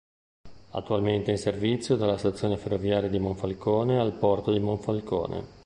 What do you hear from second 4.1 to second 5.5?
Porto di Monfalcone.